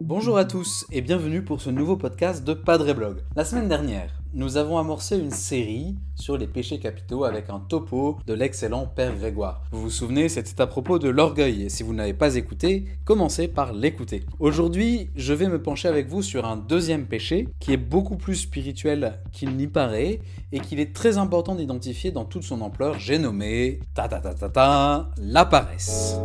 Bonjour 0.00 0.36
à 0.36 0.44
tous 0.44 0.86
et 0.90 1.00
bienvenue 1.00 1.42
pour 1.42 1.60
ce 1.60 1.70
nouveau 1.70 1.96
podcast 1.96 2.44
de 2.44 2.52
Padre 2.52 2.92
Blog. 2.92 3.18
La 3.36 3.44
semaine 3.44 3.68
dernière, 3.68 4.19
nous 4.32 4.56
avons 4.56 4.78
amorcé 4.78 5.18
une 5.18 5.30
série 5.30 5.96
sur 6.14 6.36
les 6.36 6.46
péchés 6.46 6.78
capitaux 6.78 7.24
avec 7.24 7.50
un 7.50 7.58
topo 7.60 8.18
de 8.26 8.34
l'excellent 8.34 8.86
Père 8.86 9.16
Grégoire. 9.16 9.62
Vous 9.72 9.82
vous 9.82 9.90
souvenez, 9.90 10.28
c'était 10.28 10.60
à 10.60 10.66
propos 10.66 10.98
de 10.98 11.08
l'orgueil 11.08 11.64
et 11.64 11.68
si 11.68 11.82
vous 11.82 11.94
n'avez 11.94 12.14
pas 12.14 12.36
écouté, 12.36 12.84
commencez 13.04 13.48
par 13.48 13.72
l'écouter. 13.72 14.24
Aujourd'hui, 14.38 15.10
je 15.16 15.32
vais 15.32 15.48
me 15.48 15.60
pencher 15.60 15.88
avec 15.88 16.08
vous 16.08 16.22
sur 16.22 16.44
un 16.46 16.56
deuxième 16.56 17.06
péché 17.06 17.48
qui 17.58 17.72
est 17.72 17.76
beaucoup 17.76 18.16
plus 18.16 18.36
spirituel 18.36 19.20
qu'il 19.32 19.56
n'y 19.56 19.66
paraît 19.66 20.20
et 20.52 20.60
qu'il 20.60 20.80
est 20.80 20.94
très 20.94 21.18
important 21.18 21.54
d'identifier 21.54 22.10
dans 22.10 22.24
toute 22.24 22.44
son 22.44 22.60
ampleur. 22.60 22.98
J'ai 22.98 23.18
nommé 23.18 23.80
ta 23.94 24.08
ta 24.08 24.20
ta 24.20 24.34
ta 24.34 24.48
ta 24.48 25.10
la 25.18 25.44
paresse. 25.44 26.18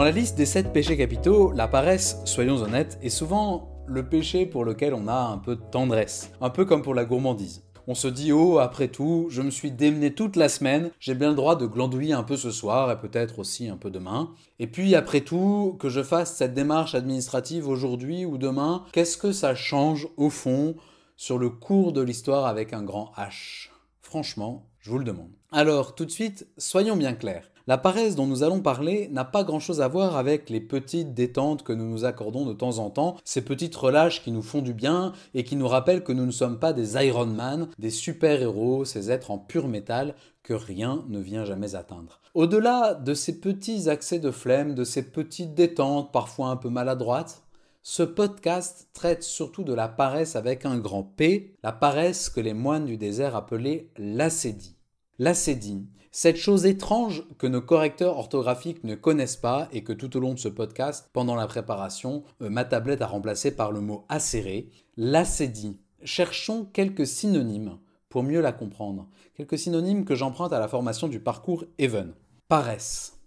Dans 0.00 0.06
la 0.06 0.12
liste 0.12 0.38
des 0.38 0.46
7 0.46 0.72
péchés 0.72 0.96
capitaux, 0.96 1.52
la 1.52 1.68
paresse, 1.68 2.22
soyons 2.24 2.56
honnêtes, 2.62 2.98
est 3.02 3.10
souvent 3.10 3.84
le 3.86 4.08
péché 4.08 4.46
pour 4.46 4.64
lequel 4.64 4.94
on 4.94 5.08
a 5.08 5.12
un 5.12 5.36
peu 5.36 5.56
de 5.56 5.60
tendresse, 5.60 6.32
un 6.40 6.48
peu 6.48 6.64
comme 6.64 6.80
pour 6.80 6.94
la 6.94 7.04
gourmandise. 7.04 7.64
On 7.86 7.94
se 7.94 8.08
dit 8.08 8.32
oh 8.32 8.60
après 8.60 8.88
tout, 8.88 9.26
je 9.28 9.42
me 9.42 9.50
suis 9.50 9.70
démené 9.70 10.14
toute 10.14 10.36
la 10.36 10.48
semaine, 10.48 10.90
j'ai 11.00 11.14
bien 11.14 11.28
le 11.28 11.34
droit 11.34 11.54
de 11.54 11.66
glandouiller 11.66 12.14
un 12.14 12.22
peu 12.22 12.38
ce 12.38 12.50
soir 12.50 12.90
et 12.90 12.98
peut-être 12.98 13.40
aussi 13.40 13.68
un 13.68 13.76
peu 13.76 13.90
demain. 13.90 14.30
Et 14.58 14.68
puis 14.68 14.94
après 14.94 15.20
tout, 15.20 15.76
que 15.78 15.90
je 15.90 16.02
fasse 16.02 16.34
cette 16.34 16.54
démarche 16.54 16.94
administrative 16.94 17.68
aujourd'hui 17.68 18.24
ou 18.24 18.38
demain, 18.38 18.86
qu'est-ce 18.92 19.18
que 19.18 19.32
ça 19.32 19.54
change 19.54 20.08
au 20.16 20.30
fond 20.30 20.76
sur 21.18 21.36
le 21.36 21.50
cours 21.50 21.92
de 21.92 22.00
l'histoire 22.00 22.46
avec 22.46 22.72
un 22.72 22.82
grand 22.82 23.12
H? 23.18 23.68
Franchement, 24.00 24.69
je 24.80 24.90
vous 24.90 24.98
le 24.98 25.04
demande. 25.04 25.30
Alors 25.52 25.94
tout 25.94 26.04
de 26.04 26.10
suite, 26.10 26.46
soyons 26.58 26.96
bien 26.96 27.12
clairs. 27.12 27.50
La 27.66 27.78
paresse 27.78 28.16
dont 28.16 28.26
nous 28.26 28.42
allons 28.42 28.62
parler 28.62 29.08
n'a 29.12 29.24
pas 29.24 29.44
grand-chose 29.44 29.80
à 29.80 29.86
voir 29.86 30.16
avec 30.16 30.50
les 30.50 30.60
petites 30.60 31.14
détentes 31.14 31.62
que 31.62 31.72
nous 31.72 31.88
nous 31.88 32.04
accordons 32.04 32.46
de 32.46 32.52
temps 32.52 32.78
en 32.78 32.90
temps, 32.90 33.16
ces 33.24 33.42
petites 33.42 33.76
relâches 33.76 34.24
qui 34.24 34.32
nous 34.32 34.42
font 34.42 34.62
du 34.62 34.74
bien 34.74 35.12
et 35.34 35.44
qui 35.44 35.54
nous 35.54 35.68
rappellent 35.68 36.02
que 36.02 36.12
nous 36.12 36.26
ne 36.26 36.32
sommes 36.32 36.58
pas 36.58 36.72
des 36.72 36.96
Iron 37.04 37.26
Man, 37.26 37.68
des 37.78 37.90
super-héros, 37.90 38.84
ces 38.84 39.10
êtres 39.10 39.30
en 39.30 39.38
pur 39.38 39.68
métal 39.68 40.14
que 40.42 40.54
rien 40.54 41.04
ne 41.08 41.20
vient 41.20 41.44
jamais 41.44 41.76
atteindre. 41.76 42.20
Au-delà 42.34 42.94
de 42.94 43.14
ces 43.14 43.38
petits 43.38 43.88
accès 43.90 44.18
de 44.18 44.30
flemme, 44.30 44.74
de 44.74 44.84
ces 44.84 45.02
petites 45.02 45.54
détentes 45.54 46.10
parfois 46.10 46.48
un 46.48 46.56
peu 46.56 46.70
maladroites, 46.70 47.42
ce 47.82 48.02
podcast 48.02 48.88
traite 48.92 49.22
surtout 49.22 49.64
de 49.64 49.72
la 49.72 49.88
paresse 49.88 50.36
avec 50.36 50.66
un 50.66 50.78
grand 50.78 51.02
P, 51.02 51.56
la 51.62 51.72
paresse 51.72 52.28
que 52.28 52.40
les 52.40 52.52
moines 52.52 52.84
du 52.84 52.98
désert 52.98 53.34
appelaient 53.34 53.88
l'acédie. 53.96 54.76
L'acédie, 55.18 55.86
cette 56.12 56.36
chose 56.36 56.66
étrange 56.66 57.24
que 57.38 57.46
nos 57.46 57.62
correcteurs 57.62 58.18
orthographiques 58.18 58.84
ne 58.84 58.94
connaissent 58.94 59.36
pas 59.36 59.68
et 59.72 59.82
que 59.82 59.94
tout 59.94 60.14
au 60.16 60.20
long 60.20 60.34
de 60.34 60.38
ce 60.38 60.48
podcast, 60.48 61.08
pendant 61.12 61.36
la 61.36 61.46
préparation, 61.46 62.24
euh, 62.42 62.50
ma 62.50 62.64
tablette 62.64 63.00
a 63.00 63.06
remplacé 63.06 63.54
par 63.54 63.72
le 63.72 63.80
mot 63.80 64.04
acéré, 64.08 64.68
l'acédie. 64.96 65.78
Cherchons 66.02 66.66
quelques 66.72 67.06
synonymes 67.06 67.78
pour 68.08 68.24
mieux 68.24 68.40
la 68.40 68.52
comprendre. 68.52 69.08
Quelques 69.36 69.58
synonymes 69.58 70.04
que 70.04 70.16
j'emprunte 70.16 70.52
à 70.52 70.58
la 70.58 70.68
formation 70.68 71.08
du 71.08 71.20
parcours 71.20 71.64
Even. 71.78 72.12
Paresse, 72.48 73.20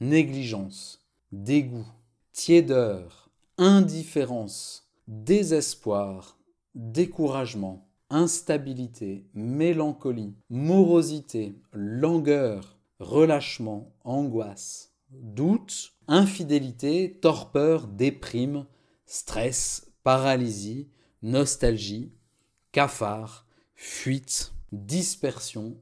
négligence, 0.00 1.06
dégoût, 1.30 1.86
tiédeur, 2.32 3.19
indifférence, 3.60 4.90
désespoir, 5.06 6.38
découragement, 6.74 7.90
instabilité, 8.08 9.28
mélancolie, 9.34 10.34
morosité, 10.48 11.60
langueur, 11.74 12.78
relâchement, 13.00 13.92
angoisse, 14.02 14.94
doute, 15.10 15.92
infidélité, 16.08 17.18
torpeur, 17.20 17.86
déprime, 17.86 18.64
stress, 19.04 19.92
paralysie, 20.04 20.88
nostalgie, 21.20 22.14
cafard, 22.72 23.46
fuite, 23.74 24.54
dispersion, 24.72 25.76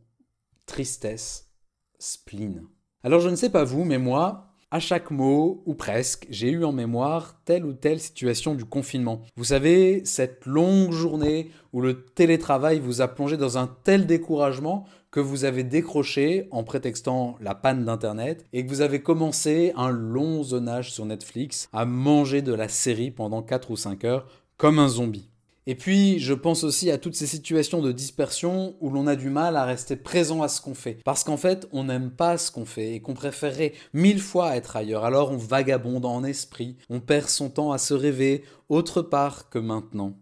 tristesse, 0.66 1.52
spleen. 2.00 2.66
Alors 3.04 3.20
je 3.20 3.28
ne 3.28 3.36
sais 3.36 3.50
pas 3.50 3.62
vous, 3.62 3.84
mais 3.84 3.98
moi, 3.98 4.47
à 4.70 4.80
chaque 4.80 5.10
mot, 5.10 5.62
ou 5.64 5.74
presque, 5.74 6.26
j'ai 6.30 6.50
eu 6.50 6.64
en 6.64 6.72
mémoire 6.72 7.40
telle 7.44 7.64
ou 7.64 7.72
telle 7.72 8.00
situation 8.00 8.54
du 8.54 8.64
confinement. 8.64 9.22
Vous 9.36 9.44
savez, 9.44 10.02
cette 10.04 10.44
longue 10.44 10.92
journée 10.92 11.50
où 11.72 11.80
le 11.80 12.04
télétravail 12.04 12.78
vous 12.78 13.00
a 13.00 13.08
plongé 13.08 13.36
dans 13.36 13.56
un 13.56 13.74
tel 13.84 14.06
découragement 14.06 14.84
que 15.10 15.20
vous 15.20 15.44
avez 15.44 15.64
décroché 15.64 16.48
en 16.50 16.64
prétextant 16.64 17.36
la 17.40 17.54
panne 17.54 17.86
d'Internet 17.86 18.44
et 18.52 18.64
que 18.64 18.68
vous 18.68 18.82
avez 18.82 19.00
commencé 19.00 19.72
un 19.74 19.88
long 19.90 20.42
zonage 20.42 20.92
sur 20.92 21.06
Netflix 21.06 21.68
à 21.72 21.86
manger 21.86 22.42
de 22.42 22.52
la 22.52 22.68
série 22.68 23.10
pendant 23.10 23.42
4 23.42 23.70
ou 23.70 23.76
5 23.76 24.04
heures 24.04 24.26
comme 24.58 24.78
un 24.78 24.88
zombie. 24.88 25.30
Et 25.70 25.74
puis, 25.74 26.18
je 26.18 26.32
pense 26.32 26.64
aussi 26.64 26.90
à 26.90 26.96
toutes 26.96 27.14
ces 27.14 27.26
situations 27.26 27.82
de 27.82 27.92
dispersion 27.92 28.74
où 28.80 28.88
l'on 28.88 29.06
a 29.06 29.16
du 29.16 29.28
mal 29.28 29.54
à 29.54 29.66
rester 29.66 29.96
présent 29.96 30.40
à 30.40 30.48
ce 30.48 30.62
qu'on 30.62 30.72
fait. 30.72 30.96
Parce 31.04 31.24
qu'en 31.24 31.36
fait, 31.36 31.68
on 31.72 31.84
n'aime 31.84 32.10
pas 32.10 32.38
ce 32.38 32.50
qu'on 32.50 32.64
fait 32.64 32.94
et 32.94 33.00
qu'on 33.02 33.12
préférerait 33.12 33.74
mille 33.92 34.22
fois 34.22 34.56
être 34.56 34.76
ailleurs. 34.76 35.04
Alors 35.04 35.30
on 35.30 35.36
vagabonde 35.36 36.06
en 36.06 36.24
esprit, 36.24 36.78
on 36.88 37.00
perd 37.00 37.28
son 37.28 37.50
temps 37.50 37.70
à 37.70 37.76
se 37.76 37.92
rêver 37.92 38.44
autre 38.70 39.02
part 39.02 39.50
que 39.50 39.58
maintenant. 39.58 40.14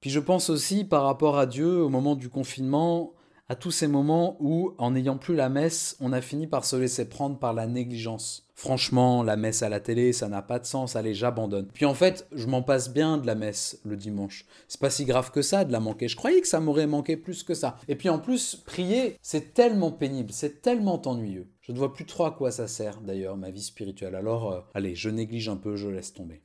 Puis 0.00 0.08
je 0.08 0.20
pense 0.20 0.48
aussi 0.48 0.84
par 0.84 1.02
rapport 1.02 1.38
à 1.38 1.44
Dieu 1.44 1.82
au 1.82 1.90
moment 1.90 2.16
du 2.16 2.30
confinement, 2.30 3.12
à 3.52 3.54
tous 3.54 3.70
ces 3.70 3.86
moments 3.86 4.38
où, 4.40 4.72
en 4.78 4.92
n'ayant 4.92 5.18
plus 5.18 5.34
la 5.34 5.50
messe, 5.50 5.98
on 6.00 6.14
a 6.14 6.22
fini 6.22 6.46
par 6.46 6.64
se 6.64 6.74
laisser 6.74 7.06
prendre 7.06 7.38
par 7.38 7.52
la 7.52 7.66
négligence. 7.66 8.48
Franchement, 8.54 9.22
la 9.22 9.36
messe 9.36 9.62
à 9.62 9.68
la 9.68 9.78
télé, 9.78 10.14
ça 10.14 10.26
n'a 10.30 10.40
pas 10.40 10.58
de 10.58 10.64
sens, 10.64 10.96
allez, 10.96 11.12
j'abandonne. 11.12 11.68
Puis 11.74 11.84
en 11.84 11.92
fait, 11.92 12.26
je 12.32 12.46
m'en 12.46 12.62
passe 12.62 12.90
bien 12.90 13.18
de 13.18 13.26
la 13.26 13.34
messe 13.34 13.78
le 13.84 13.98
dimanche. 13.98 14.46
C'est 14.68 14.80
pas 14.80 14.88
si 14.88 15.04
grave 15.04 15.32
que 15.32 15.42
ça 15.42 15.66
de 15.66 15.72
la 15.72 15.80
manquer. 15.80 16.08
Je 16.08 16.16
croyais 16.16 16.40
que 16.40 16.48
ça 16.48 16.60
m'aurait 16.60 16.86
manqué 16.86 17.18
plus 17.18 17.42
que 17.42 17.52
ça. 17.52 17.76
Et 17.88 17.94
puis 17.94 18.08
en 18.08 18.18
plus, 18.18 18.56
prier, 18.56 19.18
c'est 19.20 19.52
tellement 19.52 19.92
pénible, 19.92 20.32
c'est 20.32 20.62
tellement 20.62 21.06
ennuyeux. 21.06 21.50
Je 21.60 21.72
ne 21.72 21.78
vois 21.78 21.92
plus 21.92 22.06
trop 22.06 22.24
à 22.24 22.30
quoi 22.30 22.52
ça 22.52 22.66
sert 22.66 23.02
d'ailleurs, 23.02 23.36
ma 23.36 23.50
vie 23.50 23.62
spirituelle. 23.62 24.14
Alors, 24.14 24.50
euh, 24.50 24.60
allez, 24.72 24.94
je 24.94 25.10
néglige 25.10 25.50
un 25.50 25.56
peu, 25.56 25.76
je 25.76 25.88
laisse 25.88 26.14
tomber. 26.14 26.40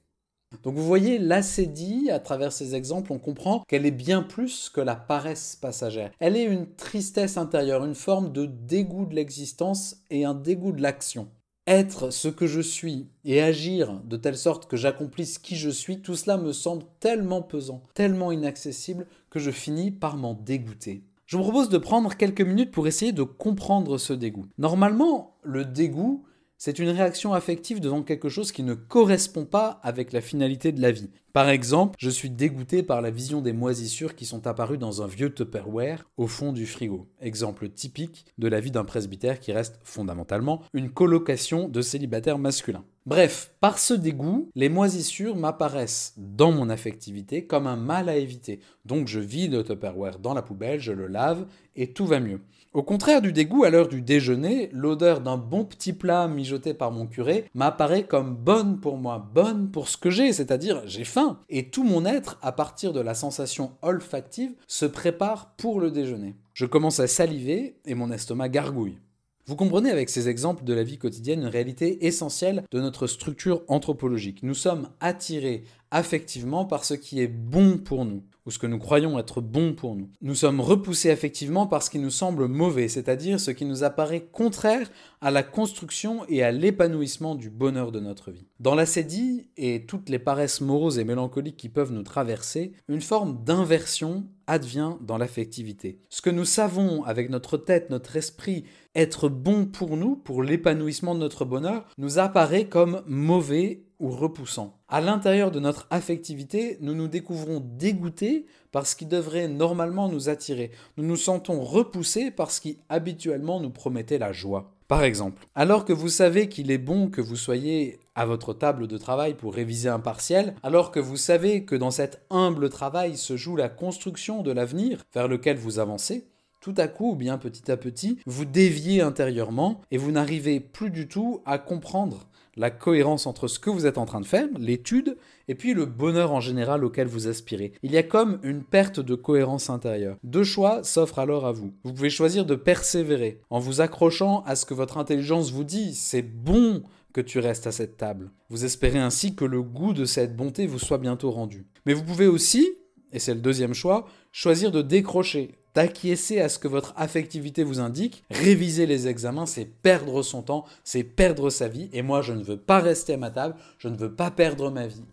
Donc 0.63 0.75
vous 0.75 0.85
voyez, 0.85 1.19
l'acédie, 1.19 2.09
à 2.09 2.19
travers 2.19 2.51
ces 2.51 2.75
exemples, 2.75 3.11
on 3.11 3.19
comprend 3.19 3.63
qu'elle 3.67 3.85
est 3.85 3.91
bien 3.91 4.23
plus 4.23 4.69
que 4.69 4.81
la 4.81 4.95
paresse 4.95 5.55
passagère. 5.55 6.11
Elle 6.19 6.37
est 6.37 6.45
une 6.45 6.67
tristesse 6.67 7.37
intérieure, 7.37 7.85
une 7.85 7.95
forme 7.95 8.31
de 8.31 8.45
dégoût 8.45 9.05
de 9.05 9.15
l'existence 9.15 9.97
et 10.09 10.25
un 10.25 10.33
dégoût 10.33 10.71
de 10.71 10.81
l'action. 10.81 11.27
Être 11.67 12.11
ce 12.11 12.29
que 12.29 12.47
je 12.47 12.61
suis 12.61 13.09
et 13.25 13.41
agir 13.41 13.99
de 14.05 14.15
telle 14.15 14.37
sorte 14.37 14.69
que 14.69 14.77
j'accomplisse 14.77 15.37
qui 15.37 15.57
je 15.57 15.69
suis, 15.69 16.01
tout 16.01 16.15
cela 16.15 16.37
me 16.37 16.53
semble 16.53 16.83
tellement 17.01 17.41
pesant, 17.41 17.83
tellement 17.93 18.31
inaccessible 18.31 19.05
que 19.29 19.39
je 19.39 19.51
finis 19.51 19.91
par 19.91 20.15
m'en 20.15 20.33
dégoûter. 20.33 21.03
Je 21.25 21.35
vous 21.35 21.43
propose 21.43 21.67
de 21.67 21.77
prendre 21.77 22.15
quelques 22.15 22.39
minutes 22.39 22.71
pour 22.71 22.87
essayer 22.87 23.11
de 23.11 23.23
comprendre 23.23 23.97
ce 23.97 24.13
dégoût. 24.13 24.45
Normalement, 24.57 25.35
le 25.43 25.65
dégoût, 25.65 26.23
c'est 26.57 26.79
une 26.79 26.89
réaction 26.89 27.33
affective 27.33 27.79
devant 27.79 28.01
quelque 28.01 28.29
chose 28.29 28.51
qui 28.51 28.63
ne 28.63 28.73
correspond 28.73 29.45
pas 29.45 29.79
avec 29.83 30.11
la 30.11 30.21
finalité 30.21 30.71
de 30.71 30.81
la 30.81 30.91
vie. 30.91 31.09
Par 31.31 31.49
exemple, 31.49 31.95
je 31.99 32.09
suis 32.09 32.31
dégoûté 32.31 32.81
par 32.81 33.01
la 33.01 33.11
vision 33.11 33.41
des 33.41 33.53
moisissures 33.53 34.15
qui 34.15 34.25
sont 34.25 34.47
apparues 34.47 34.79
dans 34.79 35.03
un 35.03 35.07
vieux 35.07 35.31
Tupperware 35.31 36.09
au 36.17 36.25
fond 36.25 36.53
du 36.53 36.65
frigo. 36.65 37.07
Exemple 37.21 37.69
typique 37.69 38.25
de 38.39 38.47
la 38.47 38.59
vie 38.59 38.71
d'un 38.71 38.85
presbytère 38.85 39.39
qui 39.39 39.51
reste 39.51 39.79
fondamentalement 39.83 40.63
une 40.73 40.89
colocation 40.89 41.69
de 41.69 41.81
célibataires 41.81 42.39
masculins. 42.39 42.85
Bref, 43.05 43.53
par 43.61 43.77
ce 43.77 43.93
dégoût, 43.93 44.49
les 44.55 44.67
moisissures 44.67 45.35
m'apparaissent 45.35 46.13
dans 46.17 46.51
mon 46.51 46.69
affectivité 46.69 47.45
comme 47.45 47.67
un 47.67 47.77
mal 47.77 48.09
à 48.09 48.17
éviter. 48.17 48.59
Donc 48.83 49.07
je 49.07 49.19
vide 49.19 49.53
le 49.53 49.63
Tupperware 49.63 50.19
dans 50.19 50.33
la 50.33 50.41
poubelle, 50.41 50.79
je 50.79 50.91
le 50.91 51.07
lave 51.07 51.45
et 51.75 51.93
tout 51.93 52.07
va 52.07 52.19
mieux. 52.19 52.41
Au 52.77 52.83
contraire 52.83 53.23
du 53.23 53.33
dégoût, 53.33 53.63
à 53.63 53.71
l'heure 53.71 53.87
du 53.87 54.03
déjeuner, 54.03 54.69
l'odeur 54.71 55.21
d'un 55.21 55.35
bon 55.35 55.65
petit 55.65 55.93
plat 55.93 56.27
mijoté 56.27 56.75
par 56.75 56.91
mon 56.91 57.07
curé 57.07 57.45
m'apparaît 57.55 58.05
comme 58.05 58.35
bonne 58.35 58.79
pour 58.79 58.97
moi, 58.97 59.31
bonne 59.33 59.71
pour 59.71 59.87
ce 59.87 59.97
que 59.97 60.11
j'ai, 60.11 60.31
c'est-à-dire 60.31 60.83
j'ai 60.85 61.03
faim. 61.03 61.39
Et 61.49 61.71
tout 61.71 61.83
mon 61.83 62.05
être, 62.05 62.37
à 62.43 62.51
partir 62.51 62.93
de 62.93 62.99
la 62.99 63.15
sensation 63.15 63.71
olfactive, 63.81 64.53
se 64.67 64.85
prépare 64.85 65.55
pour 65.57 65.79
le 65.79 65.89
déjeuner. 65.89 66.35
Je 66.53 66.67
commence 66.67 66.99
à 66.99 67.07
saliver 67.07 67.77
et 67.85 67.95
mon 67.95 68.11
estomac 68.11 68.49
gargouille. 68.49 68.99
Vous 69.47 69.55
comprenez 69.55 69.89
avec 69.89 70.09
ces 70.09 70.27
exemples 70.27 70.65
de 70.65 70.73
la 70.73 70.83
vie 70.83 70.97
quotidienne 70.97 71.43
une 71.43 71.47
réalité 71.47 72.05
essentielle 72.05 72.65
de 72.69 72.81
notre 72.81 73.07
structure 73.07 73.63
anthropologique. 73.69 74.43
Nous 74.43 74.53
sommes 74.53 74.89
attirés 74.99 75.63
affectivement 75.91 76.65
par 76.65 76.83
ce 76.83 76.93
qui 76.93 77.21
est 77.21 77.27
bon 77.27 77.77
pour 77.77 78.05
nous 78.05 78.23
ou 78.45 78.51
ce 78.51 78.59
que 78.59 78.67
nous 78.67 78.79
croyons 78.79 79.19
être 79.19 79.41
bon 79.41 79.73
pour 79.73 79.95
nous. 79.95 80.09
Nous 80.21 80.35
sommes 80.35 80.61
repoussés 80.61 81.11
affectivement 81.11 81.67
par 81.67 81.83
ce 81.83 81.89
qui 81.89 81.99
nous 81.99 82.09
semble 82.09 82.47
mauvais, 82.47 82.87
c'est-à-dire 82.87 83.41
ce 83.41 83.51
qui 83.51 83.65
nous 83.65 83.83
apparaît 83.83 84.25
contraire 84.31 84.89
à 85.19 85.31
la 85.31 85.43
construction 85.43 86.25
et 86.29 86.43
à 86.43 86.51
l'épanouissement 86.51 87.35
du 87.35 87.49
bonheur 87.49 87.91
de 87.91 87.99
notre 87.99 88.31
vie. 88.31 88.47
Dans 88.61 88.73
l'acédie 88.73 89.49
et 89.57 89.85
toutes 89.85 90.07
les 90.07 90.19
paresses 90.19 90.61
moroses 90.61 90.97
et 90.97 91.03
mélancoliques 91.03 91.57
qui 91.57 91.67
peuvent 91.67 91.91
nous 91.91 92.03
traverser, 92.03 92.71
une 92.87 93.01
forme 93.01 93.43
d'inversion 93.43 94.25
advient 94.47 94.93
dans 95.01 95.17
l'affectivité. 95.17 95.99
Ce 96.09 96.21
que 96.21 96.29
nous 96.29 96.45
savons 96.45 97.03
avec 97.03 97.29
notre 97.29 97.57
tête, 97.57 97.89
notre 97.89 98.15
esprit, 98.15 98.63
être 98.95 99.29
bon 99.29 99.65
pour 99.65 99.97
nous, 99.97 100.15
pour 100.15 100.41
l'épanouissement 100.41 101.13
de 101.13 101.19
notre 101.19 101.45
bonheur, 101.45 101.85
nous 101.97 102.17
apparaît 102.17 102.65
comme 102.65 103.03
mauvais 103.05 103.83
ou 103.99 104.09
repoussant. 104.09 104.77
À 104.87 105.01
l'intérieur 105.01 105.51
de 105.51 105.59
notre 105.59 105.87
affectivité, 105.89 106.77
nous 106.81 106.93
nous 106.93 107.07
découvrons 107.07 107.61
dégoûtés 107.63 108.45
par 108.71 108.87
ce 108.87 108.95
qui 108.95 109.05
devrait 109.05 109.47
normalement 109.47 110.09
nous 110.09 110.29
attirer. 110.29 110.71
Nous 110.97 111.05
nous 111.05 111.17
sentons 111.17 111.61
repoussés 111.61 112.31
par 112.31 112.51
ce 112.51 112.61
qui 112.61 112.77
habituellement 112.89 113.59
nous 113.59 113.71
promettait 113.71 114.19
la 114.19 114.31
joie. 114.31 114.73
Par 114.87 115.03
exemple, 115.03 115.47
alors 115.53 115.83
que 115.83 115.91
vous 115.91 116.07
savez 116.07 116.47
qu'il 116.47 116.71
est 116.71 116.77
bon 116.77 117.09
que 117.09 117.19
vous 117.19 117.35
soyez 117.35 117.99
à 118.17 118.25
votre 118.25 118.53
table 118.53 118.87
de 118.87 118.97
travail 118.97 119.35
pour 119.35 119.53
réviser 119.53 119.87
un 119.87 119.99
partiel, 119.99 120.55
alors 120.63 120.91
que 120.91 120.99
vous 120.99 121.15
savez 121.15 121.63
que 121.63 121.75
dans 121.75 121.91
cet 121.91 122.21
humble 122.29 122.69
travail 122.69 123.15
se 123.15 123.37
joue 123.37 123.55
la 123.55 123.69
construction 123.69 124.41
de 124.41 124.51
l'avenir 124.51 125.05
vers 125.13 125.27
lequel 125.27 125.55
vous 125.55 125.79
avancez, 125.79 126.27
tout 126.59 126.73
à 126.77 126.87
coup, 126.87 127.11
ou 127.11 127.15
bien 127.15 127.37
petit 127.37 127.71
à 127.71 127.77
petit, 127.77 128.17
vous 128.25 128.43
déviez 128.43 129.01
intérieurement 129.01 129.81
et 129.91 129.97
vous 129.97 130.11
n'arrivez 130.11 130.59
plus 130.59 130.89
du 130.89 131.07
tout 131.07 131.41
à 131.45 131.59
comprendre 131.59 132.27
la 132.57 132.71
cohérence 132.71 133.27
entre 133.27 133.47
ce 133.47 133.59
que 133.59 133.69
vous 133.69 133.85
êtes 133.85 133.99
en 133.99 134.05
train 134.05 134.19
de 134.19 134.25
faire, 134.25 134.47
l'étude, 134.57 135.17
et 135.47 135.55
puis 135.55 135.75
le 135.75 135.85
bonheur 135.85 136.33
en 136.33 136.41
général 136.41 136.83
auquel 136.83 137.07
vous 137.07 137.27
aspirez. 137.27 137.71
Il 137.83 137.91
y 137.91 137.97
a 137.97 138.03
comme 138.03 138.39
une 138.41 138.63
perte 138.63 138.99
de 138.99 139.13
cohérence 139.15 139.69
intérieure. 139.69 140.17
Deux 140.23 140.43
choix 140.43 140.83
s'offrent 140.83 141.19
alors 141.19 141.45
à 141.45 141.51
vous. 141.51 141.71
Vous 141.83 141.93
pouvez 141.93 142.09
choisir 142.09 142.45
de 142.45 142.55
persévérer 142.55 143.41
en 143.51 143.59
vous 143.59 143.79
accrochant 143.79 144.43
à 144.47 144.55
ce 144.55 144.65
que 144.65 144.73
votre 144.73 144.97
intelligence 144.97 145.51
vous 145.51 145.63
dit. 145.63 145.93
C'est 145.93 146.23
bon 146.23 146.81
que 147.17 147.21
tu 147.21 147.39
restes 147.39 147.65
à 147.65 147.71
cette 147.71 147.97
table. 147.97 148.29
Vous 148.51 148.63
espérez 148.63 148.99
ainsi 148.99 149.33
que 149.33 149.43
le 149.43 149.63
goût 149.63 149.93
de 149.93 150.05
cette 150.05 150.35
bonté 150.35 150.67
vous 150.67 150.77
soit 150.77 150.99
bientôt 150.99 151.31
rendu. 151.31 151.65
Mais 151.87 151.95
vous 151.95 152.03
pouvez 152.03 152.27
aussi, 152.27 152.69
et 153.11 153.17
c'est 153.17 153.33
le 153.33 153.41
deuxième 153.41 153.73
choix, 153.73 154.07
choisir 154.31 154.71
de 154.71 154.83
décrocher, 154.83 155.55
d'acquiescer 155.73 156.39
à 156.41 156.47
ce 156.47 156.59
que 156.59 156.67
votre 156.67 156.93
affectivité 156.95 157.63
vous 157.63 157.79
indique. 157.79 158.23
Réviser 158.29 158.85
les 158.85 159.07
examens, 159.07 159.47
c'est 159.47 159.65
perdre 159.65 160.21
son 160.21 160.43
temps, 160.43 160.65
c'est 160.83 161.03
perdre 161.03 161.49
sa 161.49 161.67
vie, 161.67 161.89
et 161.91 162.03
moi 162.03 162.21
je 162.21 162.33
ne 162.33 162.43
veux 162.43 162.57
pas 162.57 162.81
rester 162.81 163.15
à 163.15 163.17
ma 163.17 163.31
table, 163.31 163.55
je 163.79 163.87
ne 163.87 163.97
veux 163.97 164.13
pas 164.13 164.29
perdre 164.29 164.69
ma 164.69 164.85
vie. 164.85 165.05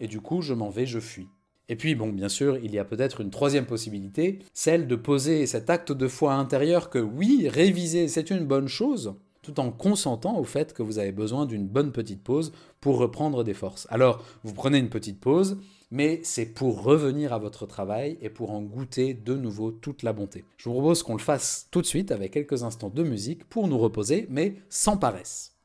Et 0.00 0.08
du 0.08 0.20
coup, 0.20 0.42
je 0.42 0.52
m'en 0.52 0.68
vais, 0.68 0.84
je 0.84 1.00
fuis. 1.00 1.28
Et 1.70 1.76
puis, 1.76 1.94
bon, 1.94 2.10
bien 2.10 2.28
sûr, 2.28 2.58
il 2.62 2.74
y 2.74 2.78
a 2.78 2.84
peut-être 2.84 3.22
une 3.22 3.30
troisième 3.30 3.64
possibilité, 3.64 4.40
celle 4.52 4.86
de 4.86 4.96
poser 4.96 5.46
cet 5.46 5.70
acte 5.70 5.92
de 5.92 6.08
foi 6.08 6.34
intérieur 6.34 6.90
que 6.90 6.98
oui, 6.98 7.48
réviser, 7.48 8.06
c'est 8.08 8.28
une 8.28 8.44
bonne 8.44 8.68
chose, 8.68 9.14
tout 9.42 9.58
en 9.58 9.70
consentant 9.70 10.38
au 10.38 10.44
fait 10.44 10.72
que 10.72 10.82
vous 10.82 10.98
avez 10.98 11.12
besoin 11.12 11.46
d'une 11.46 11.66
bonne 11.66 11.92
petite 11.92 12.22
pause 12.22 12.52
pour 12.80 12.98
reprendre 12.98 13.42
des 13.42 13.54
forces. 13.54 13.86
Alors, 13.90 14.24
vous 14.44 14.54
prenez 14.54 14.78
une 14.78 14.88
petite 14.88 15.20
pause, 15.20 15.58
mais 15.90 16.20
c'est 16.22 16.46
pour 16.46 16.82
revenir 16.82 17.32
à 17.32 17.38
votre 17.38 17.66
travail 17.66 18.16
et 18.22 18.30
pour 18.30 18.52
en 18.52 18.62
goûter 18.62 19.14
de 19.14 19.34
nouveau 19.34 19.72
toute 19.72 20.04
la 20.04 20.12
bonté. 20.12 20.44
Je 20.56 20.68
vous 20.68 20.76
propose 20.76 21.02
qu'on 21.02 21.16
le 21.16 21.20
fasse 21.20 21.66
tout 21.70 21.82
de 21.82 21.86
suite 21.86 22.12
avec 22.12 22.32
quelques 22.32 22.62
instants 22.62 22.88
de 22.88 23.02
musique 23.02 23.44
pour 23.44 23.68
nous 23.68 23.78
reposer, 23.78 24.26
mais 24.30 24.56
sans 24.70 24.96
paresse. 24.96 25.56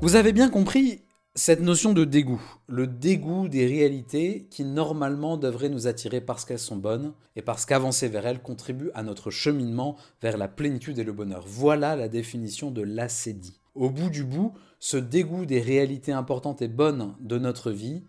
Vous 0.00 0.16
avez 0.16 0.32
bien 0.32 0.48
compris, 0.48 1.02
cette 1.38 1.60
notion 1.60 1.92
de 1.92 2.04
dégoût, 2.04 2.42
le 2.66 2.88
dégoût 2.88 3.46
des 3.46 3.64
réalités 3.64 4.48
qui 4.50 4.64
normalement 4.64 5.36
devraient 5.36 5.68
nous 5.68 5.86
attirer 5.86 6.20
parce 6.20 6.44
qu'elles 6.44 6.58
sont 6.58 6.76
bonnes 6.76 7.12
et 7.36 7.42
parce 7.42 7.64
qu'avancer 7.64 8.08
vers 8.08 8.26
elles 8.26 8.42
contribue 8.42 8.90
à 8.92 9.04
notre 9.04 9.30
cheminement 9.30 9.94
vers 10.20 10.36
la 10.36 10.48
plénitude 10.48 10.98
et 10.98 11.04
le 11.04 11.12
bonheur. 11.12 11.44
Voilà 11.46 11.94
la 11.94 12.08
définition 12.08 12.72
de 12.72 12.82
l'acédie. 12.82 13.60
Au 13.76 13.88
bout 13.88 14.10
du 14.10 14.24
bout, 14.24 14.52
ce 14.80 14.96
dégoût 14.96 15.46
des 15.46 15.60
réalités 15.60 16.10
importantes 16.10 16.60
et 16.60 16.66
bonnes 16.66 17.14
de 17.20 17.38
notre 17.38 17.70
vie 17.70 18.02